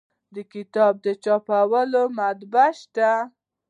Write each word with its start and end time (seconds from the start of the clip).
د 0.33 0.35
کتاب 0.53 0.93
چاپولو 1.23 2.03
مطبعې 2.17 2.71
شته 2.79 3.09